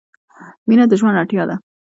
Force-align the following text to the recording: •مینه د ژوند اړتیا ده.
•مینه 0.67 0.85
د 0.89 0.93
ژوند 0.99 1.19
اړتیا 1.21 1.43
ده. 1.49 1.55